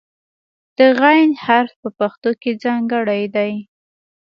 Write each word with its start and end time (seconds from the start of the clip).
د 0.77 0.79
"غ" 0.99 1.03
حرف 1.45 1.73
په 1.81 1.89
پښتو 1.99 2.29
کې 2.41 2.51
ځانګړی 2.63 3.23
دی. 3.35 3.53